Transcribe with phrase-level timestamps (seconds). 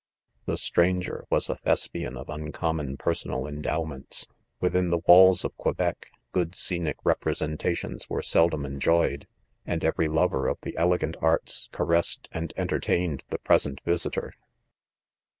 [0.45, 2.97] 6 The stranger was a Thespian of uncommon.
[2.97, 9.27] personal endowments j within the walls of Quebec, good scenic representations were sel dom enjoyed,
[9.63, 14.31] and every lover of the elegant arts caressed and entertained the present vis itor.